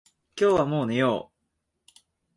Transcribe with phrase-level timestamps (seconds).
[0.35, 1.29] 今日はもう寝よ
[1.95, 1.99] う。